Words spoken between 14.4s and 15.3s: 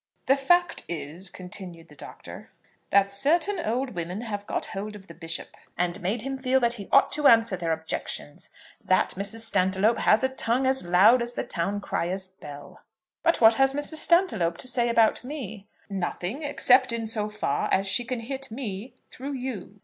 to say about